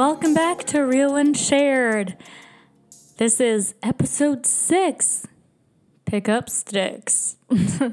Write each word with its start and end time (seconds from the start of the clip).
Welcome 0.00 0.32
back 0.32 0.64
to 0.68 0.80
Real 0.80 1.12
When 1.12 1.34
Shared. 1.34 2.16
This 3.18 3.38
is 3.38 3.74
episode 3.82 4.46
six 4.46 5.26
Pick 6.06 6.26
Up 6.26 6.48
Sticks. 6.48 7.36
that 7.50 7.92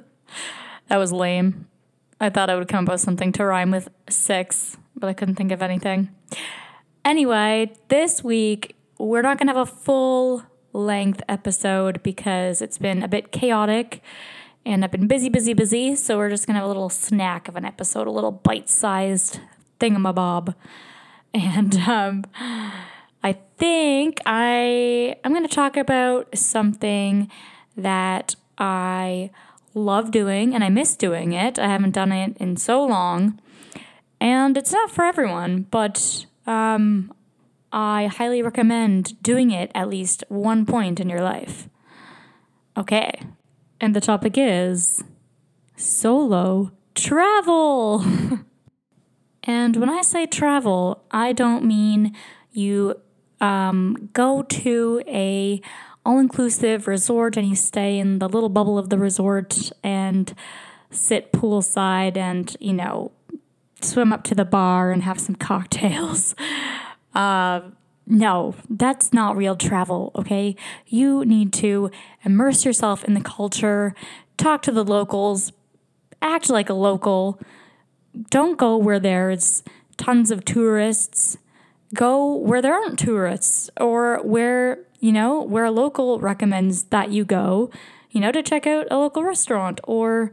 was 0.90 1.12
lame. 1.12 1.68
I 2.22 2.30
thought 2.30 2.50
I 2.50 2.56
would 2.56 2.70
come 2.70 2.86
up 2.86 2.94
with 2.94 3.02
something 3.02 3.34
to 3.34 3.44
rhyme 3.44 3.72
with 3.72 3.90
six, 4.08 4.78
but 4.96 5.10
I 5.10 5.14
couldn't 5.14 5.36
think 5.36 5.52
of 5.52 5.62
anything. 5.62 6.08
Anyway, 7.04 7.74
this 7.90 8.24
week 8.24 8.78
we're 8.98 9.22
not 9.22 9.38
going 9.38 9.48
to 9.48 9.54
have 9.54 9.68
a 9.68 9.70
full 9.70 10.44
length 10.72 11.22
episode 11.28 12.02
because 12.04 12.62
it's 12.62 12.78
been 12.78 13.04
a 13.04 13.10
bit 13.10 13.34
chaotic 13.34 14.02
and 14.66 14.86
I've 14.86 14.92
been 14.92 15.08
busy, 15.08 15.28
busy, 15.28 15.54
busy. 15.54 15.94
So 15.96 16.16
we're 16.16 16.30
just 16.30 16.48
going 16.48 16.56
to 16.56 16.62
have 16.62 16.68
a 16.68 16.72
little 16.72 16.90
snack 16.90 17.50
of 17.50 17.58
an 17.58 17.66
episode, 17.66 18.08
a 18.08 18.12
little 18.12 18.32
bite 18.32 18.70
sized 18.70 19.42
thingamabob. 19.82 20.56
And 21.34 21.76
um, 21.88 22.24
I 23.24 23.38
think 23.58 24.20
I 24.26 25.16
I'm 25.24 25.34
going 25.34 25.48
to 25.48 25.54
talk 25.54 25.78
about 25.78 26.38
something 26.38 27.30
that 27.76 28.36
I 28.58 29.32
love 29.74 30.12
doing 30.12 30.56
and 30.56 30.64
I 30.64 30.70
miss 30.70 30.96
doing 30.96 31.34
it. 31.34 31.60
I 31.60 31.68
haven't 31.68 31.92
done 31.92 32.12
it 32.12 32.38
in 32.38 32.58
so 32.58 32.84
long, 32.84 33.40
and 34.20 34.58
it's 34.58 34.72
not 34.72 34.92
for 34.92 35.04
everyone, 35.04 35.68
but 35.70 36.26
um, 36.46 37.14
I 37.72 38.08
highly 38.08 38.42
recommend 38.42 39.22
doing 39.22 39.52
it 39.52 39.72
at 39.76 39.90
least 39.90 40.24
one 40.30 40.66
point 40.66 41.00
in 41.00 41.10
your 41.10 41.22
life. 41.22 41.70
Okay, 42.76 43.12
and 43.80 43.96
the 43.96 44.02
topic 44.02 44.34
is 44.38 45.04
solo 45.76 46.72
travel. 46.96 48.04
And 49.48 49.78
when 49.78 49.90
I 49.90 50.02
say 50.02 50.26
travel, 50.26 51.04
I 51.10 51.32
don't 51.32 51.64
mean 51.64 52.14
you 52.52 53.00
um, 53.40 54.10
go 54.12 54.44
to 54.44 55.02
a 55.08 55.62
all-inclusive 56.06 56.88
resort 56.88 57.38
and 57.38 57.48
you 57.48 57.56
stay 57.56 57.98
in 57.98 58.20
the 58.20 58.30
little 58.30 58.50
bubble 58.50 58.78
of 58.78 58.90
the 58.90 58.98
resort 58.98 59.72
and 59.84 60.34
sit 60.90 61.34
poolside 61.34 62.16
and 62.16 62.56
you 62.62 62.74
know 62.74 63.12
swim 63.82 64.14
up 64.14 64.24
to 64.24 64.34
the 64.34 64.46
bar 64.46 64.92
and 64.92 65.04
have 65.04 65.20
some 65.20 65.36
cocktails. 65.50 66.36
Uh, 67.16 67.62
no, 68.06 68.56
that's 68.70 69.12
not 69.12 69.36
real 69.36 69.56
travel, 69.56 70.12
okay? 70.16 70.56
You 70.88 71.26
need 71.26 71.52
to 71.54 71.92
immerse 72.24 72.64
yourself 72.64 73.04
in 73.04 73.14
the 73.14 73.22
culture, 73.22 73.94
talk 74.38 74.62
to 74.64 74.72
the 74.72 74.86
locals, 74.86 75.52
act 76.22 76.50
like 76.50 76.70
a 76.70 76.74
local, 76.74 77.40
don't 78.30 78.58
go 78.58 78.78
where 78.78 79.00
there's 79.00 79.64
tons 79.98 80.32
of 80.32 80.46
tourists. 80.46 81.38
Go 81.94 82.36
where 82.36 82.62
there 82.62 82.74
aren't 82.74 83.00
tourists 83.00 83.70
or 83.80 84.20
where, 84.24 84.80
you 85.00 85.12
know, 85.12 85.42
where 85.42 85.66
a 85.66 85.72
local 85.72 86.20
recommends 86.20 86.84
that 86.86 87.12
you 87.12 87.24
go, 87.24 87.70
you 88.12 88.20
know, 88.20 88.32
to 88.32 88.44
check 88.44 88.68
out 88.68 88.88
a 88.92 88.98
local 88.98 89.24
restaurant 89.24 89.80
or 89.86 90.32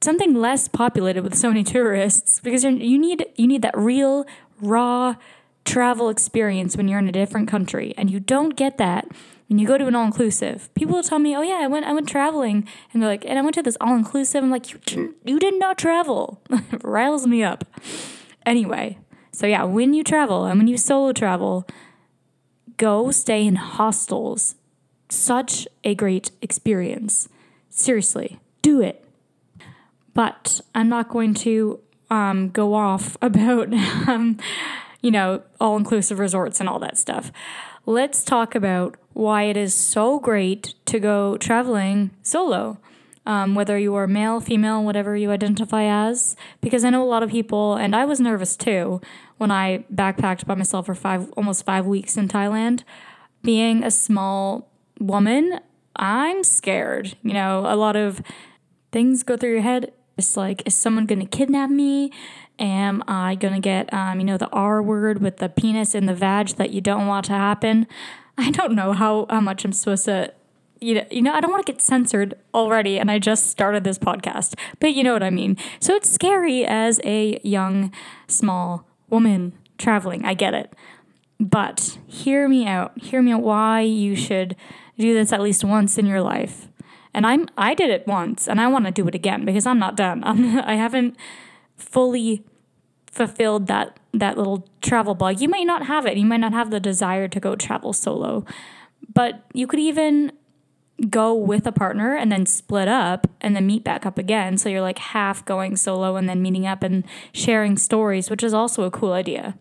something 0.00 0.34
less 0.34 0.68
populated 0.68 1.22
with 1.22 1.34
so 1.34 1.48
many 1.48 1.64
tourists 1.76 2.40
because 2.40 2.64
you 2.64 2.98
need 2.98 3.26
you 3.36 3.46
need 3.46 3.62
that 3.62 3.76
real 3.76 4.26
raw 4.60 5.14
travel 5.64 6.08
experience 6.08 6.76
when 6.76 6.86
you're 6.86 6.98
in 6.98 7.08
a 7.08 7.12
different 7.12 7.48
country 7.48 7.92
and 7.98 8.10
you 8.10 8.20
don't 8.20 8.56
get 8.56 8.78
that 8.78 9.06
when 9.48 9.58
you 9.58 9.66
go 9.66 9.78
to 9.78 9.86
an 9.86 9.94
all 9.94 10.04
inclusive, 10.04 10.72
people 10.74 10.96
will 10.96 11.02
tell 11.02 11.18
me, 11.18 11.36
"Oh 11.36 11.42
yeah, 11.42 11.60
I 11.62 11.66
went 11.66 11.86
I 11.86 11.92
went 11.92 12.08
traveling," 12.08 12.66
and 12.92 13.02
they're 13.02 13.08
like, 13.08 13.24
"And 13.24 13.38
I 13.38 13.42
went 13.42 13.54
to 13.54 13.62
this 13.62 13.76
all 13.80 13.94
inclusive." 13.94 14.42
I'm 14.42 14.50
like, 14.50 14.72
"You 14.72 14.78
didn't, 14.84 15.16
you 15.24 15.38
did 15.38 15.58
not 15.58 15.78
travel." 15.78 16.42
Riles 16.82 17.26
me 17.26 17.42
up. 17.44 17.64
Anyway, 18.44 18.98
so 19.30 19.46
yeah, 19.46 19.64
when 19.64 19.94
you 19.94 20.02
travel 20.02 20.46
and 20.46 20.58
when 20.58 20.66
you 20.66 20.76
solo 20.76 21.12
travel, 21.12 21.66
go 22.76 23.10
stay 23.10 23.46
in 23.46 23.56
hostels. 23.56 24.56
Such 25.08 25.68
a 25.84 25.94
great 25.94 26.32
experience. 26.42 27.28
Seriously, 27.70 28.40
do 28.62 28.80
it. 28.80 29.04
But 30.14 30.60
I'm 30.74 30.88
not 30.88 31.08
going 31.08 31.34
to 31.34 31.78
um, 32.10 32.48
go 32.50 32.74
off 32.74 33.16
about, 33.22 33.72
um, 34.08 34.38
you 35.02 35.12
know, 35.12 35.42
all 35.60 35.76
inclusive 35.76 36.18
resorts 36.18 36.58
and 36.58 36.68
all 36.68 36.80
that 36.80 36.98
stuff 36.98 37.30
let's 37.86 38.24
talk 38.24 38.54
about 38.54 38.96
why 39.12 39.44
it 39.44 39.56
is 39.56 39.72
so 39.72 40.18
great 40.18 40.74
to 40.86 40.98
go 40.98 41.38
traveling 41.38 42.10
solo. 42.22 42.78
Um, 43.24 43.56
whether 43.56 43.76
you 43.76 43.94
are 43.96 44.06
male, 44.06 44.40
female, 44.40 44.84
whatever 44.84 45.16
you 45.16 45.32
identify 45.32 45.84
as, 45.84 46.36
because 46.60 46.84
I 46.84 46.90
know 46.90 47.02
a 47.02 47.10
lot 47.10 47.24
of 47.24 47.30
people, 47.30 47.74
and 47.74 47.96
I 47.96 48.04
was 48.04 48.20
nervous 48.20 48.56
too 48.56 49.00
when 49.38 49.50
I 49.50 49.84
backpacked 49.92 50.46
by 50.46 50.54
myself 50.54 50.86
for 50.86 50.94
five, 50.94 51.32
almost 51.32 51.64
five 51.64 51.86
weeks 51.86 52.16
in 52.16 52.28
Thailand. 52.28 52.84
Being 53.42 53.82
a 53.82 53.90
small 53.90 54.70
woman, 55.00 55.58
I'm 55.96 56.44
scared. 56.44 57.16
You 57.22 57.32
know, 57.32 57.64
a 57.66 57.74
lot 57.74 57.96
of 57.96 58.22
things 58.92 59.24
go 59.24 59.36
through 59.36 59.54
your 59.54 59.62
head. 59.62 59.92
It's 60.16 60.36
like, 60.36 60.62
is 60.66 60.74
someone 60.74 61.06
going 61.06 61.20
to 61.20 61.26
kidnap 61.26 61.70
me? 61.70 62.10
Am 62.58 63.04
I 63.06 63.34
gonna 63.34 63.60
get, 63.60 63.92
um, 63.92 64.18
you 64.18 64.24
know, 64.24 64.38
the 64.38 64.48
R 64.48 64.82
word 64.82 65.20
with 65.20 65.36
the 65.36 65.48
penis 65.50 65.94
and 65.94 66.08
the 66.08 66.14
vag 66.14 66.48
that 66.56 66.70
you 66.70 66.80
don't 66.80 67.06
want 67.06 67.26
to 67.26 67.32
happen? 67.32 67.86
I 68.38 68.50
don't 68.50 68.74
know 68.74 68.92
how, 68.92 69.26
how 69.28 69.40
much 69.40 69.64
I'm 69.64 69.72
supposed 69.72 70.06
to, 70.06 70.32
you 70.80 70.94
know, 70.94 71.04
you 71.10 71.20
know, 71.20 71.34
I 71.34 71.40
don't 71.40 71.50
want 71.50 71.66
to 71.66 71.70
get 71.70 71.82
censored 71.82 72.34
already, 72.54 72.98
and 72.98 73.10
I 73.10 73.18
just 73.18 73.48
started 73.48 73.84
this 73.84 73.98
podcast, 73.98 74.54
but 74.80 74.94
you 74.94 75.04
know 75.04 75.12
what 75.12 75.22
I 75.22 75.28
mean. 75.28 75.58
So 75.80 75.94
it's 75.94 76.10
scary 76.10 76.64
as 76.64 76.98
a 77.04 77.38
young, 77.42 77.92
small 78.26 78.86
woman 79.10 79.52
traveling. 79.76 80.24
I 80.24 80.32
get 80.32 80.54
it. 80.54 80.72
But 81.38 81.98
hear 82.06 82.48
me 82.48 82.66
out. 82.66 82.98
Hear 82.98 83.20
me 83.20 83.32
out 83.32 83.42
why 83.42 83.82
you 83.82 84.16
should 84.16 84.56
do 84.98 85.12
this 85.12 85.30
at 85.32 85.42
least 85.42 85.62
once 85.62 85.98
in 85.98 86.06
your 86.06 86.22
life. 86.22 86.68
And 87.16 87.26
I'm 87.26 87.48
I 87.56 87.74
did 87.74 87.88
it 87.88 88.06
once 88.06 88.46
and 88.46 88.60
I 88.60 88.68
want 88.68 88.84
to 88.84 88.92
do 88.92 89.08
it 89.08 89.14
again 89.14 89.44
because 89.46 89.66
I'm 89.66 89.78
not 89.78 89.96
done. 89.96 90.22
I'm, 90.22 90.58
I 90.64 90.74
haven't 90.74 91.16
fully 91.76 92.44
fulfilled 93.10 93.66
that 93.66 93.98
that 94.12 94.36
little 94.36 94.68
travel 94.82 95.14
bug. 95.14 95.40
You 95.40 95.48
might 95.48 95.66
not 95.66 95.86
have 95.86 96.06
it. 96.06 96.18
You 96.18 96.26
might 96.26 96.40
not 96.40 96.52
have 96.52 96.70
the 96.70 96.78
desire 96.78 97.26
to 97.26 97.40
go 97.40 97.56
travel 97.56 97.94
solo. 97.94 98.44
But 99.12 99.44
you 99.54 99.66
could 99.66 99.80
even 99.80 100.32
go 101.10 101.34
with 101.34 101.66
a 101.66 101.72
partner 101.72 102.14
and 102.14 102.30
then 102.30 102.46
split 102.46 102.88
up 102.88 103.26
and 103.40 103.56
then 103.56 103.66
meet 103.66 103.82
back 103.82 104.04
up 104.04 104.18
again. 104.18 104.58
So 104.58 104.68
you're 104.68 104.80
like 104.82 104.98
half 104.98 105.44
going 105.44 105.76
solo 105.76 106.16
and 106.16 106.28
then 106.28 106.42
meeting 106.42 106.66
up 106.66 106.82
and 106.82 107.04
sharing 107.32 107.78
stories, 107.78 108.28
which 108.28 108.42
is 108.42 108.52
also 108.52 108.84
a 108.84 108.90
cool 108.90 109.12
idea. 109.12 109.58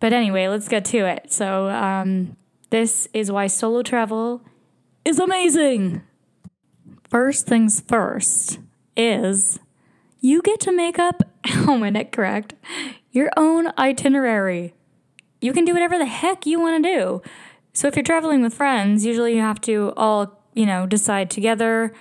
But 0.00 0.12
anyway, 0.12 0.48
let's 0.48 0.68
get 0.68 0.84
to 0.86 1.06
it. 1.06 1.32
So, 1.32 1.68
um, 1.68 2.36
this 2.70 3.06
is 3.12 3.30
why 3.30 3.46
solo 3.46 3.82
travel 3.82 4.42
is 5.04 5.18
amazing. 5.18 6.02
First 7.12 7.46
things 7.46 7.78
first 7.78 8.58
is 8.96 9.60
you 10.22 10.40
get 10.40 10.60
to 10.60 10.72
make 10.72 10.98
up, 10.98 11.22
oh 11.68 11.76
my 11.76 11.90
neck 11.90 12.10
correct, 12.10 12.54
your 13.10 13.28
own 13.36 13.70
itinerary. 13.76 14.72
You 15.38 15.52
can 15.52 15.66
do 15.66 15.74
whatever 15.74 15.98
the 15.98 16.06
heck 16.06 16.46
you 16.46 16.58
want 16.58 16.82
to 16.82 16.90
do. 16.90 17.22
So 17.74 17.86
if 17.86 17.96
you're 17.96 18.02
traveling 18.02 18.40
with 18.40 18.54
friends, 18.54 19.04
usually 19.04 19.34
you 19.34 19.42
have 19.42 19.60
to 19.60 19.92
all, 19.94 20.40
you 20.54 20.64
know, 20.64 20.86
decide 20.86 21.30
together 21.30 21.92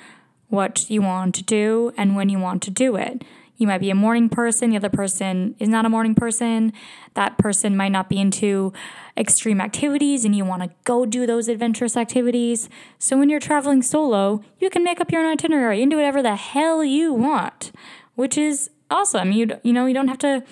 what 0.47 0.89
you 0.89 1.01
want 1.01 1.35
to 1.35 1.43
do 1.43 1.91
and 1.97 2.15
when 2.15 2.29
you 2.29 2.39
want 2.39 2.63
to 2.63 2.71
do 2.71 2.95
it. 2.95 3.25
You 3.61 3.67
might 3.67 3.79
be 3.79 3.89
a 3.89 3.95
morning 3.95 4.27
person, 4.27 4.71
the 4.71 4.77
other 4.77 4.89
person 4.89 5.55
is 5.59 5.69
not 5.69 5.85
a 5.85 5.89
morning 5.89 6.15
person. 6.15 6.73
That 7.13 7.37
person 7.37 7.77
might 7.77 7.91
not 7.91 8.09
be 8.09 8.19
into 8.19 8.73
extreme 9.15 9.61
activities 9.61 10.25
and 10.25 10.35
you 10.35 10.43
want 10.43 10.63
to 10.63 10.71
go 10.83 11.05
do 11.05 11.25
those 11.25 11.47
adventurous 11.47 11.95
activities. 11.95 12.69
So 12.97 13.17
when 13.17 13.29
you're 13.29 13.39
traveling 13.39 13.81
solo, 13.81 14.43
you 14.59 14.69
can 14.69 14.83
make 14.83 14.99
up 14.99 15.11
your 15.11 15.21
own 15.21 15.31
itinerary 15.31 15.81
and 15.81 15.91
do 15.91 15.97
whatever 15.97 16.21
the 16.21 16.35
hell 16.35 16.83
you 16.83 17.13
want 17.13 17.71
which 18.15 18.37
is 18.37 18.69
awesome. 18.89 19.31
You 19.31 19.59
you 19.63 19.73
know, 19.73 19.85
you 19.85 19.93
don't 19.93 20.07
have 20.07 20.19
to 20.19 20.43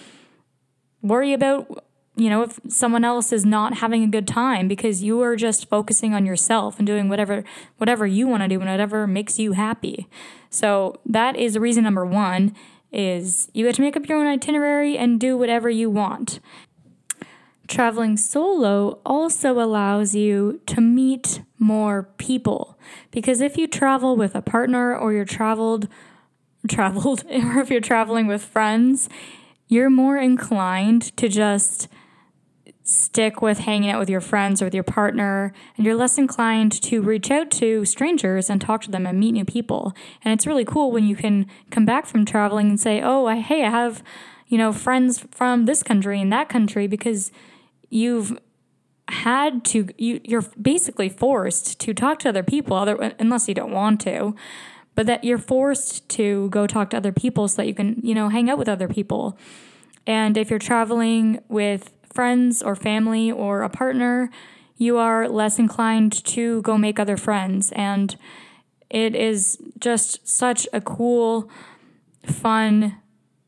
worry 1.02 1.34
about 1.34 1.86
you 2.16 2.30
know 2.30 2.42
if 2.44 2.60
someone 2.68 3.06
else 3.06 3.32
is 3.32 3.46
not 3.46 3.76
having 3.76 4.04
a 4.04 4.08
good 4.08 4.28
time 4.28 4.68
because 4.68 5.04
you 5.04 5.22
are 5.22 5.36
just 5.36 5.70
focusing 5.70 6.14
on 6.14 6.26
yourself 6.26 6.78
and 6.78 6.88
doing 6.88 7.10
whatever 7.10 7.44
whatever 7.78 8.06
you 8.06 8.28
want 8.28 8.44
to 8.44 8.50
do 8.50 8.60
and 8.60 8.70
whatever 8.70 9.08
makes 9.08 9.40
you 9.40 9.54
happy. 9.54 10.08
So 10.50 11.00
that 11.06 11.36
is 11.36 11.58
reason 11.58 11.84
number 11.84 12.06
1 12.06 12.56
is 12.92 13.50
you 13.54 13.66
get 13.66 13.76
to 13.76 13.82
make 13.82 13.96
up 13.96 14.08
your 14.08 14.18
own 14.18 14.28
itinerary 14.28 14.98
and 14.98 15.20
do 15.20 15.38
whatever 15.38 15.70
you 15.70 15.90
want. 15.90 16.40
Traveling 17.68 18.18
solo 18.18 19.00
also 19.06 19.60
allows 19.60 20.16
you 20.16 20.60
to 20.66 20.82
meet 20.82 21.42
more 21.60 22.10
people 22.18 22.80
because 23.12 23.42
if 23.42 23.58
you 23.58 23.68
travel 23.68 24.16
with 24.16 24.34
a 24.34 24.42
partner 24.42 24.96
or 24.96 25.14
you're 25.14 25.26
traveled 25.26 25.88
traveled 26.68 27.24
or 27.30 27.60
if 27.60 27.70
you're 27.70 27.82
traveling 27.82 28.28
with 28.28 28.44
friends, 28.44 29.08
you're 29.68 29.90
more 29.90 30.18
inclined 30.18 31.16
to 31.18 31.30
just 31.30 31.88
stick 32.90 33.42
with 33.42 33.60
hanging 33.60 33.90
out 33.90 34.00
with 34.00 34.10
your 34.10 34.22
friends 34.22 34.62
or 34.62 34.66
with 34.66 34.74
your 34.74 34.84
partner, 34.84 35.54
and 35.78 35.86
you're 35.86 35.96
less 35.96 36.18
inclined 36.18 36.72
to 36.84 37.02
reach 37.02 37.30
out 37.32 37.52
to 37.52 37.86
strangers 37.86 38.50
and 38.50 38.60
talk 38.60 38.82
to 38.82 38.92
them 38.92 39.06
and 39.06 39.20
meet 39.20 39.32
new 39.32 39.46
people. 39.46 39.94
And 40.24 40.34
it's 40.34 40.48
really 40.48 40.66
cool 40.66 40.92
when 40.92 41.06
you 41.06 41.16
can 41.16 41.48
come 41.70 41.86
back 41.86 42.06
from 42.06 42.26
traveling 42.26 42.70
and 42.70 42.80
say, 42.80 43.02
"Oh, 43.02 43.26
I, 43.26 43.38
hey, 43.38 43.64
I 43.66 43.70
have." 43.70 44.04
you 44.50 44.58
know, 44.58 44.74
friends 44.74 45.24
from 45.32 45.66
this 45.66 45.84
country 45.84 46.20
and 46.20 46.34
that 46.34 46.50
country 46.50 46.88
because 46.88 47.32
you've 47.90 48.38
had 49.10 49.66
to 49.66 49.88
you 49.98 50.22
you're 50.24 50.44
basically 50.62 51.10
forced 51.10 51.80
to 51.80 51.94
talk 51.94 52.20
to 52.20 52.30
other 52.30 52.44
people 52.44 52.78
other 52.78 52.96
unless 53.18 53.48
you 53.48 53.56
don't 53.56 53.72
want 53.72 54.00
to 54.00 54.36
but 54.94 55.08
that 55.08 55.24
you're 55.24 55.40
forced 55.40 56.08
to 56.10 56.48
go 56.50 56.68
talk 56.68 56.92
to 56.92 56.98
other 56.98 57.12
people 57.12 57.48
so 57.48 57.58
that 57.58 57.68
you 57.68 57.74
can 57.74 58.00
you 58.04 58.14
know 58.14 58.30
hang 58.30 58.50
out 58.52 58.58
with 58.60 58.70
other 58.70 58.88
people 58.88 59.36
and 60.06 60.38
if 60.38 60.52
you're 60.52 60.60
traveling 60.60 61.42
with 61.48 61.92
friends 62.14 62.62
or 62.62 62.76
family 62.76 63.32
or 63.32 63.62
a 63.62 63.70
partner 63.70 64.30
you 64.78 64.98
are 64.98 65.28
less 65.28 65.60
inclined 65.60 66.24
to 66.26 66.62
go 66.62 66.78
make 66.78 67.00
other 67.00 67.18
friends 67.18 67.72
and 67.74 68.16
it 68.90 69.16
is 69.16 69.58
just 69.80 70.28
such 70.28 70.68
a 70.74 70.82
cool 70.82 71.50
fun 72.26 72.98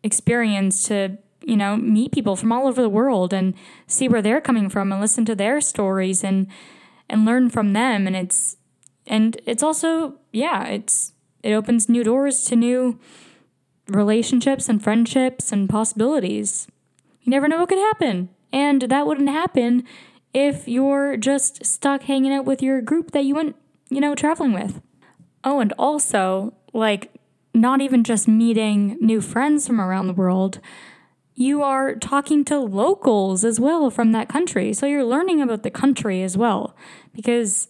experience 0.03 0.87
to 0.87 1.17
you 1.43 1.57
know, 1.57 1.75
meet 1.75 2.11
people 2.11 2.35
from 2.35 2.51
all 2.51 2.67
over 2.67 2.81
the 2.81 2.89
world 2.89 3.33
and 3.33 3.53
see 3.87 4.07
where 4.07 4.21
they're 4.21 4.41
coming 4.41 4.69
from 4.69 4.91
and 4.91 5.01
listen 5.01 5.25
to 5.25 5.35
their 5.35 5.59
stories 5.61 6.23
and 6.23 6.47
and 7.09 7.25
learn 7.25 7.49
from 7.49 7.73
them 7.73 8.07
and 8.07 8.15
it's 8.15 8.57
and 9.07 9.41
it's 9.45 9.63
also 9.63 10.15
yeah, 10.31 10.65
it's 10.67 11.13
it 11.43 11.53
opens 11.53 11.89
new 11.89 12.03
doors 12.03 12.43
to 12.45 12.55
new 12.55 12.99
relationships 13.87 14.69
and 14.69 14.83
friendships 14.83 15.51
and 15.51 15.69
possibilities. 15.69 16.67
You 17.21 17.31
never 17.31 17.47
know 17.47 17.59
what 17.59 17.69
could 17.69 17.79
happen. 17.79 18.29
And 18.53 18.83
that 18.83 19.07
wouldn't 19.07 19.30
happen 19.30 19.83
if 20.33 20.68
you're 20.68 21.18
just 21.18 21.65
stuck 21.65 22.03
hanging 22.03 22.33
out 22.33 22.45
with 22.45 22.62
your 22.62 22.81
group 22.81 23.12
that 23.12 23.25
you 23.25 23.36
went, 23.36 23.56
you 23.89 24.00
know, 24.00 24.15
traveling 24.15 24.53
with. 24.53 24.81
Oh, 25.44 25.59
and 25.59 25.74
also, 25.77 26.53
like, 26.74 27.13
not 27.53 27.81
even 27.81 28.03
just 28.03 28.27
meeting 28.27 28.98
new 29.01 29.21
friends 29.21 29.68
from 29.68 29.81
around 29.81 30.07
the 30.07 30.13
world, 30.13 30.59
you 31.36 31.63
are 31.63 31.95
talking 31.95 32.45
to 32.45 32.59
locals 32.59 33.44
as 33.44 33.59
well 33.59 33.89
from 33.89 34.12
that 34.12 34.30
country. 34.30 34.74
So 34.74 34.86
you're 34.86 35.04
learning 35.04 35.42
about 35.42 35.63
the 35.63 35.71
country 35.71 36.24
as 36.24 36.38
well. 36.38 36.75
Because, 37.13 37.69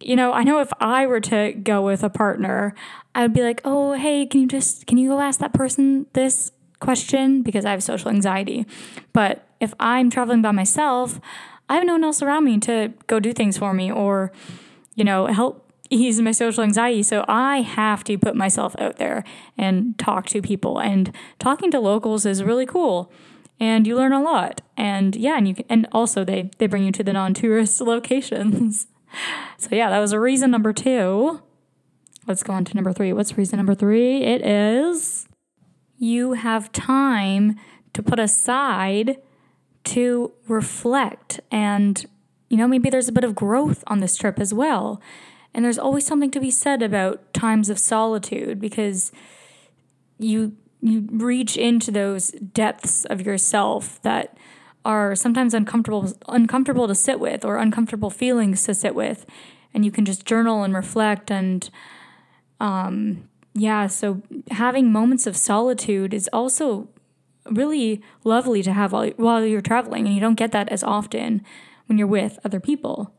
you 0.00 0.16
know, 0.16 0.32
I 0.32 0.42
know 0.42 0.60
if 0.60 0.72
I 0.80 1.06
were 1.06 1.20
to 1.20 1.52
go 1.52 1.82
with 1.82 2.02
a 2.02 2.10
partner, 2.10 2.74
I 3.14 3.22
would 3.22 3.32
be 3.32 3.42
like, 3.42 3.60
oh, 3.64 3.92
hey, 3.92 4.26
can 4.26 4.42
you 4.42 4.46
just, 4.48 4.86
can 4.86 4.98
you 4.98 5.10
go 5.10 5.20
ask 5.20 5.38
that 5.40 5.54
person 5.54 6.06
this 6.12 6.50
question? 6.80 7.42
Because 7.42 7.64
I 7.64 7.70
have 7.70 7.82
social 7.82 8.10
anxiety. 8.10 8.66
But 9.12 9.46
if 9.62 9.72
I'm 9.78 10.10
traveling 10.10 10.42
by 10.42 10.50
myself, 10.50 11.20
I 11.68 11.76
have 11.76 11.86
no 11.86 11.92
one 11.92 12.04
else 12.04 12.20
around 12.20 12.44
me 12.44 12.58
to 12.60 12.92
go 13.06 13.20
do 13.20 13.32
things 13.32 13.56
for 13.56 13.72
me 13.72 13.90
or, 13.90 14.32
you 14.96 15.04
know, 15.04 15.26
help 15.26 15.72
ease 15.88 16.20
my 16.20 16.32
social 16.32 16.64
anxiety. 16.64 17.02
So 17.02 17.24
I 17.28 17.60
have 17.60 18.02
to 18.04 18.18
put 18.18 18.34
myself 18.34 18.74
out 18.78 18.96
there 18.96 19.22
and 19.56 19.96
talk 19.98 20.26
to 20.26 20.42
people. 20.42 20.80
And 20.80 21.14
talking 21.38 21.70
to 21.70 21.78
locals 21.78 22.26
is 22.26 22.42
really 22.42 22.66
cool. 22.66 23.12
And 23.60 23.86
you 23.86 23.94
learn 23.94 24.12
a 24.12 24.20
lot. 24.20 24.62
And 24.76 25.14
yeah, 25.14 25.36
and 25.36 25.46
you 25.46 25.54
can, 25.54 25.64
and 25.68 25.88
also 25.92 26.24
they 26.24 26.50
they 26.58 26.66
bring 26.66 26.84
you 26.84 26.92
to 26.92 27.04
the 27.04 27.12
non-tourist 27.12 27.80
locations. 27.94 28.88
so 29.58 29.68
yeah, 29.70 29.90
that 29.90 30.00
was 30.00 30.12
a 30.12 30.18
reason 30.18 30.50
number 30.50 30.72
2. 30.72 31.40
Let's 32.26 32.42
go 32.42 32.52
on 32.52 32.64
to 32.64 32.74
number 32.74 32.92
3. 32.92 33.12
What's 33.12 33.38
reason 33.38 33.58
number 33.58 33.74
3? 33.74 34.22
It 34.24 34.44
is 34.44 35.28
you 35.98 36.32
have 36.32 36.72
time 36.72 37.54
to 37.92 38.02
put 38.02 38.18
aside 38.18 39.18
to 39.84 40.32
reflect 40.48 41.40
and 41.50 42.06
you 42.48 42.56
know 42.56 42.68
maybe 42.68 42.90
there's 42.90 43.08
a 43.08 43.12
bit 43.12 43.24
of 43.24 43.34
growth 43.34 43.82
on 43.86 44.00
this 44.00 44.16
trip 44.16 44.38
as 44.38 44.52
well. 44.52 45.00
And 45.54 45.64
there's 45.64 45.78
always 45.78 46.06
something 46.06 46.30
to 46.30 46.40
be 46.40 46.50
said 46.50 46.82
about 46.82 47.32
times 47.34 47.68
of 47.68 47.78
solitude 47.78 48.60
because 48.60 49.12
you 50.18 50.56
you 50.80 51.06
reach 51.10 51.56
into 51.56 51.90
those 51.90 52.30
depths 52.30 53.04
of 53.06 53.20
yourself 53.22 54.02
that 54.02 54.36
are 54.84 55.14
sometimes 55.14 55.54
uncomfortable 55.54 56.12
uncomfortable 56.28 56.88
to 56.88 56.94
sit 56.94 57.20
with 57.20 57.44
or 57.44 57.56
uncomfortable 57.56 58.10
feelings 58.10 58.64
to 58.64 58.74
sit 58.74 58.94
with. 58.94 59.26
And 59.74 59.84
you 59.84 59.90
can 59.90 60.04
just 60.04 60.26
journal 60.26 60.62
and 60.62 60.74
reflect 60.74 61.30
and 61.30 61.68
um 62.60 63.28
yeah 63.54 63.86
so 63.86 64.22
having 64.50 64.92
moments 64.92 65.26
of 65.26 65.36
solitude 65.36 66.14
is 66.14 66.28
also 66.32 66.88
really 67.50 68.02
lovely 68.24 68.62
to 68.62 68.72
have 68.72 68.92
while, 68.92 69.44
you're 69.44 69.60
traveling 69.60 70.06
and 70.06 70.14
you 70.14 70.20
don't 70.20 70.36
get 70.36 70.52
that 70.52 70.68
as 70.68 70.82
often 70.84 71.42
when 71.86 71.98
you're 71.98 72.06
with 72.06 72.38
other 72.44 72.60
people 72.60 73.12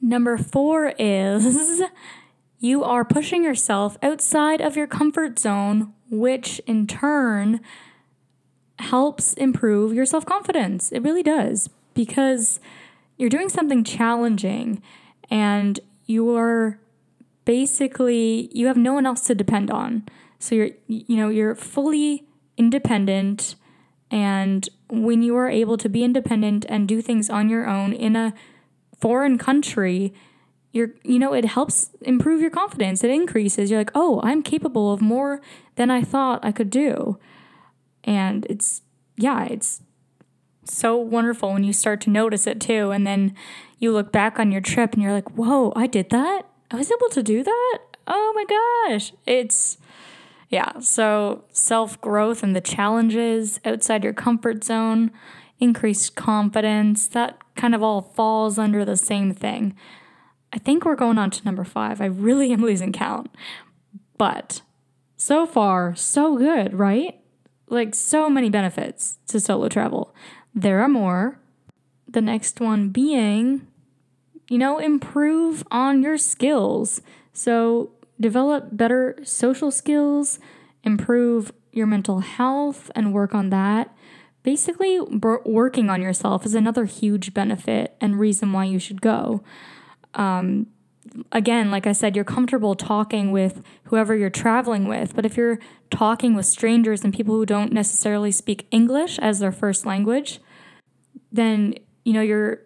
Number 0.00 0.38
four 0.38 0.94
is 0.98 1.82
you 2.58 2.82
are 2.82 3.04
pushing 3.04 3.44
yourself 3.44 3.98
outside 4.02 4.60
of 4.60 4.76
your 4.76 4.86
comfort 4.86 5.38
zone, 5.38 5.92
which 6.10 6.60
in 6.66 6.86
turn 6.86 7.60
helps 8.78 9.34
improve 9.34 9.92
your 9.92 10.06
self 10.06 10.24
confidence. 10.24 10.90
It 10.90 11.02
really 11.02 11.22
does 11.22 11.68
because 11.92 12.60
you're 13.18 13.28
doing 13.28 13.50
something 13.50 13.84
challenging 13.84 14.82
and 15.30 15.78
you're 16.06 16.78
basically 17.44 18.48
you 18.52 18.68
have 18.68 18.76
no 18.76 18.94
one 18.94 19.04
else 19.04 19.20
to 19.22 19.34
depend 19.34 19.70
on. 19.70 20.06
So 20.38 20.54
you're 20.54 20.70
you 20.86 21.16
know, 21.16 21.28
you're 21.28 21.54
fully 21.54 22.24
independent 22.60 23.56
and 24.10 24.68
when 24.90 25.22
you 25.22 25.34
are 25.36 25.48
able 25.48 25.78
to 25.78 25.88
be 25.88 26.04
independent 26.04 26.66
and 26.68 26.86
do 26.86 27.00
things 27.00 27.30
on 27.30 27.48
your 27.48 27.66
own 27.66 27.94
in 27.94 28.16
a 28.16 28.34
foreign 29.00 29.38
country, 29.38 30.12
you're 30.72 30.90
you 31.02 31.18
know 31.18 31.32
it 31.32 31.46
helps 31.46 31.90
improve 32.02 32.40
your 32.42 32.50
confidence. 32.50 33.02
It 33.02 33.10
increases. 33.10 33.70
You're 33.70 33.80
like, 33.80 33.92
"Oh, 33.94 34.20
I'm 34.22 34.42
capable 34.42 34.92
of 34.92 35.00
more 35.00 35.40
than 35.76 35.90
I 35.90 36.02
thought 36.02 36.44
I 36.44 36.52
could 36.52 36.70
do." 36.70 37.18
And 38.04 38.46
it's 38.46 38.82
yeah, 39.16 39.46
it's 39.46 39.80
so 40.64 40.96
wonderful 40.96 41.52
when 41.54 41.64
you 41.64 41.72
start 41.72 42.02
to 42.02 42.10
notice 42.10 42.46
it 42.46 42.60
too 42.60 42.90
and 42.90 43.06
then 43.06 43.34
you 43.78 43.90
look 43.92 44.12
back 44.12 44.38
on 44.38 44.52
your 44.52 44.60
trip 44.60 44.92
and 44.92 45.02
you're 45.02 45.12
like, 45.12 45.30
"Whoa, 45.30 45.72
I 45.74 45.86
did 45.86 46.10
that? 46.10 46.42
I 46.70 46.76
was 46.76 46.92
able 46.92 47.08
to 47.10 47.22
do 47.22 47.42
that?" 47.42 47.78
Oh 48.06 48.32
my 48.38 48.44
gosh. 48.56 49.12
It's 49.26 49.78
yeah, 50.50 50.80
so 50.80 51.44
self 51.52 52.00
growth 52.00 52.42
and 52.42 52.54
the 52.54 52.60
challenges 52.60 53.60
outside 53.64 54.02
your 54.02 54.12
comfort 54.12 54.64
zone, 54.64 55.12
increased 55.60 56.16
confidence, 56.16 57.06
that 57.08 57.38
kind 57.54 57.74
of 57.74 57.84
all 57.84 58.02
falls 58.02 58.58
under 58.58 58.84
the 58.84 58.96
same 58.96 59.32
thing. 59.32 59.76
I 60.52 60.58
think 60.58 60.84
we're 60.84 60.96
going 60.96 61.18
on 61.18 61.30
to 61.30 61.44
number 61.44 61.62
five. 61.62 62.00
I 62.00 62.06
really 62.06 62.52
am 62.52 62.62
losing 62.62 62.92
count. 62.92 63.30
But 64.18 64.62
so 65.16 65.46
far, 65.46 65.94
so 65.94 66.36
good, 66.36 66.74
right? 66.74 67.20
Like, 67.68 67.94
so 67.94 68.28
many 68.28 68.50
benefits 68.50 69.18
to 69.28 69.38
solo 69.38 69.68
travel. 69.68 70.12
There 70.52 70.80
are 70.80 70.88
more. 70.88 71.38
The 72.08 72.20
next 72.20 72.60
one 72.60 72.88
being, 72.88 73.68
you 74.48 74.58
know, 74.58 74.78
improve 74.78 75.62
on 75.70 76.02
your 76.02 76.18
skills. 76.18 77.00
So, 77.32 77.92
develop 78.20 78.68
better 78.76 79.18
social 79.22 79.70
skills, 79.70 80.38
improve 80.84 81.52
your 81.72 81.86
mental 81.86 82.20
health, 82.20 82.90
and 82.94 83.14
work 83.14 83.34
on 83.34 83.50
that. 83.50 83.94
Basically, 84.42 85.00
working 85.00 85.90
on 85.90 86.00
yourself 86.00 86.46
is 86.46 86.54
another 86.54 86.84
huge 86.84 87.34
benefit 87.34 87.96
and 88.00 88.18
reason 88.18 88.52
why 88.52 88.64
you 88.64 88.78
should 88.78 89.00
go. 89.00 89.42
Um, 90.14 90.66
again, 91.32 91.70
like 91.70 91.86
I 91.86 91.92
said, 91.92 92.16
you're 92.16 92.24
comfortable 92.24 92.74
talking 92.74 93.32
with 93.32 93.62
whoever 93.84 94.14
you're 94.14 94.30
traveling 94.30 94.88
with, 94.88 95.14
but 95.14 95.26
if 95.26 95.36
you're 95.36 95.58
talking 95.90 96.34
with 96.34 96.46
strangers 96.46 97.04
and 97.04 97.12
people 97.12 97.34
who 97.34 97.46
don't 97.46 97.72
necessarily 97.72 98.30
speak 98.30 98.66
English 98.70 99.18
as 99.18 99.38
their 99.38 99.52
first 99.52 99.84
language, 99.84 100.40
then 101.32 101.74
you 102.04 102.12
know 102.12 102.22
you're 102.22 102.62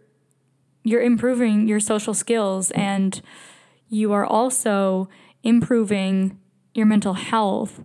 you're 0.84 1.02
improving 1.02 1.66
your 1.66 1.80
social 1.80 2.14
skills 2.14 2.70
and 2.72 3.20
you 3.88 4.12
are 4.12 4.24
also 4.24 5.08
improving 5.44 6.38
your 6.74 6.86
mental 6.86 7.14
health 7.14 7.84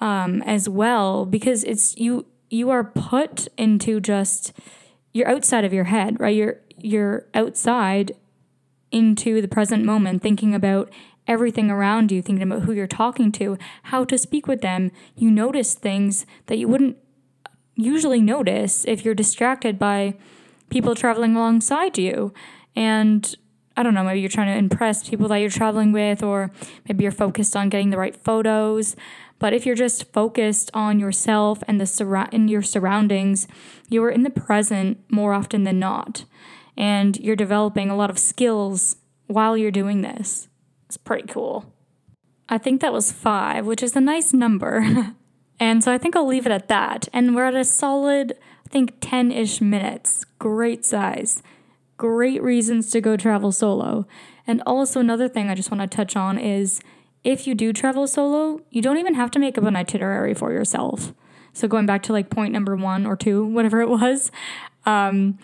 um, 0.00 0.42
as 0.42 0.68
well 0.68 1.24
because 1.24 1.64
it's 1.64 1.96
you 1.96 2.26
you 2.50 2.68
are 2.68 2.84
put 2.84 3.48
into 3.56 4.00
just 4.00 4.52
you're 5.12 5.28
outside 5.28 5.64
of 5.64 5.72
your 5.72 5.84
head, 5.84 6.20
right? 6.20 6.36
You're 6.36 6.60
you're 6.76 7.26
outside 7.34 8.12
into 8.90 9.40
the 9.40 9.48
present 9.48 9.84
moment, 9.84 10.22
thinking 10.22 10.54
about 10.54 10.90
everything 11.26 11.70
around 11.70 12.10
you, 12.10 12.20
thinking 12.20 12.42
about 12.42 12.62
who 12.62 12.72
you're 12.72 12.86
talking 12.86 13.32
to, 13.32 13.56
how 13.84 14.04
to 14.04 14.18
speak 14.18 14.46
with 14.46 14.60
them. 14.60 14.90
You 15.16 15.30
notice 15.30 15.74
things 15.74 16.26
that 16.46 16.58
you 16.58 16.68
wouldn't 16.68 16.96
usually 17.74 18.20
notice 18.20 18.84
if 18.86 19.04
you're 19.04 19.14
distracted 19.14 19.78
by 19.78 20.14
people 20.68 20.94
traveling 20.94 21.36
alongside 21.36 21.96
you. 21.96 22.34
And 22.74 23.34
I 23.76 23.82
don't 23.82 23.94
know, 23.94 24.04
maybe 24.04 24.20
you're 24.20 24.28
trying 24.28 24.52
to 24.52 24.58
impress 24.58 25.08
people 25.08 25.28
that 25.28 25.36
you're 25.36 25.50
traveling 25.50 25.92
with, 25.92 26.22
or 26.22 26.50
maybe 26.88 27.02
you're 27.04 27.12
focused 27.12 27.56
on 27.56 27.68
getting 27.68 27.90
the 27.90 27.96
right 27.96 28.16
photos. 28.16 28.96
But 29.38 29.52
if 29.52 29.66
you're 29.66 29.74
just 29.74 30.12
focused 30.12 30.70
on 30.74 31.00
yourself 31.00 31.62
and 31.66 31.80
the 31.80 31.86
sur- 31.86 32.28
in 32.30 32.48
your 32.48 32.62
surroundings, 32.62 33.48
you 33.88 34.02
are 34.04 34.10
in 34.10 34.22
the 34.22 34.30
present 34.30 34.98
more 35.10 35.32
often 35.32 35.64
than 35.64 35.78
not. 35.78 36.24
And 36.76 37.18
you're 37.18 37.36
developing 37.36 37.90
a 37.90 37.96
lot 37.96 38.10
of 38.10 38.18
skills 38.18 38.96
while 39.26 39.56
you're 39.56 39.70
doing 39.70 40.02
this. 40.02 40.48
It's 40.86 40.96
pretty 40.96 41.26
cool. 41.26 41.72
I 42.48 42.58
think 42.58 42.80
that 42.80 42.92
was 42.92 43.12
five, 43.12 43.66
which 43.66 43.82
is 43.82 43.96
a 43.96 44.00
nice 44.00 44.32
number. 44.32 45.14
And 45.62 45.84
so 45.84 45.92
I 45.92 45.98
think 45.98 46.16
I'll 46.16 46.26
leave 46.26 46.44
it 46.44 46.50
at 46.50 46.66
that. 46.66 47.08
And 47.12 47.36
we're 47.36 47.44
at 47.44 47.54
a 47.54 47.64
solid, 47.64 48.32
I 48.66 48.68
think, 48.68 48.96
10 49.00 49.30
ish 49.30 49.60
minutes. 49.60 50.24
Great 50.40 50.84
size. 50.84 51.40
Great 51.96 52.42
reasons 52.42 52.90
to 52.90 53.00
go 53.00 53.16
travel 53.16 53.52
solo. 53.52 54.06
And 54.46 54.62
also, 54.66 55.00
another 55.00 55.28
thing 55.28 55.48
I 55.48 55.54
just 55.54 55.70
want 55.70 55.80
to 55.80 55.96
touch 55.96 56.16
on 56.16 56.38
is 56.38 56.80
if 57.24 57.46
you 57.46 57.54
do 57.54 57.72
travel 57.72 58.06
solo, 58.06 58.60
you 58.70 58.82
don't 58.82 58.98
even 58.98 59.14
have 59.14 59.30
to 59.32 59.38
make 59.38 59.56
up 59.56 59.64
an 59.64 59.76
itinerary 59.76 60.34
for 60.34 60.52
yourself. 60.52 61.12
So, 61.52 61.68
going 61.68 61.86
back 61.86 62.02
to 62.04 62.12
like 62.12 62.30
point 62.30 62.52
number 62.52 62.74
one 62.74 63.06
or 63.06 63.16
two, 63.16 63.44
whatever 63.46 63.80
it 63.80 63.88
was, 63.88 64.30
um, 64.84 65.38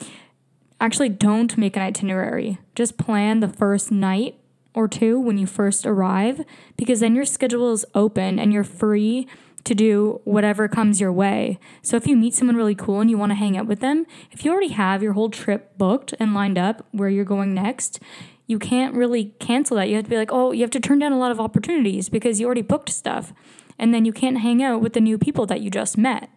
actually 0.81 1.09
don't 1.09 1.57
make 1.57 1.77
an 1.77 1.83
itinerary. 1.83 2.59
Just 2.75 2.99
plan 2.99 3.41
the 3.41 3.49
first 3.49 3.91
night 3.91 4.41
or 4.75 4.89
two 4.89 5.19
when 5.19 5.39
you 5.39 5.47
first 5.47 5.87
arrive, 5.87 6.45
because 6.77 7.01
then 7.01 7.15
your 7.15 7.25
schedule 7.25 7.73
is 7.73 7.85
open 7.95 8.39
and 8.39 8.53
you're 8.53 8.65
free 8.65 9.27
to 9.69 9.75
do 9.75 10.21
whatever 10.25 10.67
comes 10.67 11.01
your 11.01 11.13
way. 11.13 11.59
So 11.83 11.97
if 11.97 12.07
you 12.07 12.17
meet 12.17 12.35
someone 12.35 12.57
really 12.57 12.75
cool 12.75 13.01
and 13.01 13.11
you 13.11 13.19
want 13.19 13.31
to 13.31 13.37
hang 13.37 13.57
out 13.57 13.67
with 13.67 13.81
them, 13.81 14.07
if 14.33 14.45
you 14.45 14.51
already 14.51 14.73
have 14.73 15.03
your 15.03 15.13
whole 15.13 15.31
trip 15.31 15.77
booked 15.79 16.15
and 16.19 16.35
lined 16.35 16.59
up 16.59 16.87
where 16.93 17.09
you're 17.09 17.25
going 17.25 17.55
next, 17.55 18.01
you 18.47 18.59
can't 18.59 18.95
really 18.95 19.35
cancel 19.39 19.77
that. 19.77 19.89
You 19.89 19.97
have 19.97 20.05
to 20.05 20.11
be 20.11 20.17
like, 20.17 20.33
oh, 20.33 20.53
you 20.53 20.63
have 20.63 20.71
to 20.71 20.81
turn 20.81 20.99
down 20.99 21.13
a 21.13 21.19
lot 21.19 21.31
of 21.31 21.39
opportunities 21.39 22.09
because 22.09 22.41
you 22.41 22.47
already 22.47 22.63
booked 22.63 22.89
stuff. 22.89 23.33
And 23.79 23.93
then 23.93 24.05
you 24.05 24.13
can't 24.13 24.39
hang 24.39 24.63
out 24.63 24.81
with 24.81 24.95
the 24.95 25.01
new 25.01 25.19
people 25.19 25.47
that 25.47 25.61
you 25.61 25.71
just 25.71 25.99
met. 25.99 26.31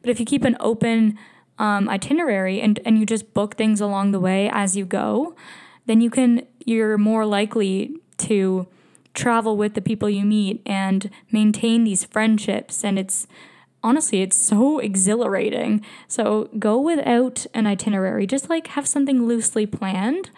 But 0.00 0.10
if 0.10 0.18
you 0.18 0.26
keep 0.26 0.44
an 0.44 0.56
open 0.58 1.18
um, 1.58 1.88
itinerary 1.88 2.60
and, 2.60 2.80
and 2.86 2.98
you 2.98 3.04
just 3.04 3.34
book 3.34 3.56
things 3.56 3.80
along 3.80 4.12
the 4.12 4.20
way 4.20 4.48
as 4.52 4.76
you 4.76 4.86
go, 4.86 5.36
then 5.86 6.00
you 6.00 6.08
can, 6.10 6.46
you're 6.64 6.96
more 6.96 7.26
likely 7.26 7.96
to 8.18 8.66
travel 9.18 9.56
with 9.56 9.74
the 9.74 9.82
people 9.82 10.08
you 10.08 10.24
meet 10.24 10.62
and 10.64 11.10
maintain 11.30 11.84
these 11.84 12.04
friendships. 12.04 12.84
And 12.84 12.98
it's 12.98 13.26
honestly, 13.82 14.22
it's 14.22 14.36
so 14.36 14.78
exhilarating. 14.78 15.84
So 16.06 16.48
go 16.58 16.80
without 16.80 17.46
an 17.52 17.66
itinerary, 17.66 18.26
just 18.26 18.48
like 18.48 18.68
have 18.68 18.86
something 18.86 19.26
loosely 19.26 19.66
planned, 19.66 20.30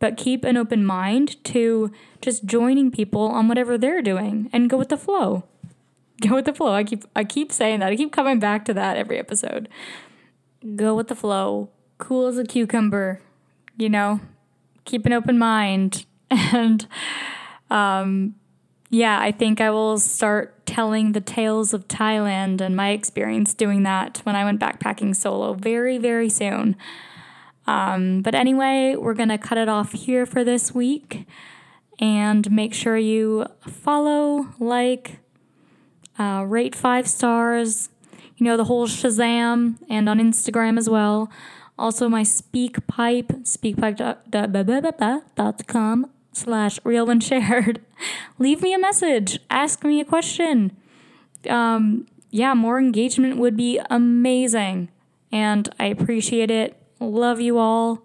but 0.00 0.16
keep 0.16 0.44
an 0.44 0.56
open 0.56 0.84
mind 0.84 1.42
to 1.44 1.92
just 2.20 2.44
joining 2.44 2.90
people 2.90 3.22
on 3.28 3.48
whatever 3.48 3.78
they're 3.78 4.02
doing 4.02 4.50
and 4.52 4.70
go 4.70 4.76
with 4.76 4.88
the 4.88 4.96
flow. 4.96 5.44
Go 6.20 6.36
with 6.36 6.46
the 6.46 6.54
flow. 6.54 6.72
I 6.72 6.84
keep 6.84 7.04
I 7.14 7.24
keep 7.24 7.52
saying 7.52 7.80
that. 7.80 7.90
I 7.90 7.96
keep 7.96 8.12
coming 8.12 8.38
back 8.38 8.64
to 8.66 8.74
that 8.74 8.96
every 8.96 9.18
episode. 9.18 9.68
Go 10.76 10.94
with 10.94 11.08
the 11.08 11.16
flow. 11.16 11.70
Cool 11.98 12.26
as 12.26 12.38
a 12.38 12.44
cucumber, 12.44 13.20
you 13.76 13.88
know. 13.88 14.20
Keep 14.84 15.06
an 15.06 15.12
open 15.12 15.38
mind 15.38 16.06
and 16.30 16.86
um, 17.74 18.36
yeah, 18.88 19.20
I 19.20 19.32
think 19.32 19.60
I 19.60 19.70
will 19.70 19.98
start 19.98 20.64
telling 20.64 21.10
the 21.10 21.20
tales 21.20 21.74
of 21.74 21.88
Thailand 21.88 22.60
and 22.60 22.76
my 22.76 22.90
experience 22.90 23.52
doing 23.52 23.82
that 23.82 24.18
when 24.18 24.36
I 24.36 24.44
went 24.44 24.60
backpacking 24.60 25.16
solo 25.16 25.54
very, 25.54 25.98
very 25.98 26.28
soon. 26.28 26.76
Um, 27.66 28.22
but 28.22 28.36
anyway, 28.36 28.94
we're 28.96 29.14
going 29.14 29.30
to 29.30 29.38
cut 29.38 29.58
it 29.58 29.68
off 29.68 29.92
here 29.92 30.24
for 30.24 30.44
this 30.44 30.72
week. 30.72 31.26
And 31.98 32.48
make 32.50 32.74
sure 32.74 32.96
you 32.96 33.46
follow, 33.60 34.48
like, 34.60 35.18
uh, 36.18 36.44
rate 36.46 36.74
five 36.74 37.08
stars, 37.08 37.88
you 38.36 38.44
know, 38.44 38.56
the 38.56 38.64
whole 38.64 38.86
Shazam, 38.86 39.76
and 39.88 40.08
on 40.08 40.18
Instagram 40.18 40.78
as 40.78 40.88
well. 40.88 41.30
Also, 41.78 42.08
my 42.08 42.22
SpeakPipe, 42.22 43.44
speakpipe.com 43.44 46.10
slash 46.36 46.78
real 46.84 47.06
when 47.06 47.20
shared. 47.20 47.80
Leave 48.38 48.62
me 48.62 48.74
a 48.74 48.78
message. 48.78 49.38
Ask 49.50 49.84
me 49.84 50.00
a 50.00 50.04
question. 50.04 50.76
Um, 51.48 52.06
yeah, 52.30 52.54
more 52.54 52.78
engagement 52.78 53.36
would 53.36 53.56
be 53.56 53.80
amazing. 53.90 54.88
And 55.30 55.68
I 55.78 55.86
appreciate 55.86 56.50
it. 56.50 56.76
Love 57.00 57.40
you 57.40 57.58
all. 57.58 58.02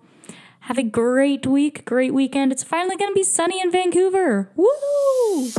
Have 0.61 0.77
a 0.77 0.83
great 0.83 1.47
week, 1.47 1.85
great 1.85 2.13
weekend. 2.13 2.51
It's 2.51 2.63
finally 2.63 2.95
going 2.95 3.11
to 3.11 3.15
be 3.15 3.23
sunny 3.23 3.59
in 3.59 3.71
Vancouver. 3.71 4.51
Woo! 4.55 5.49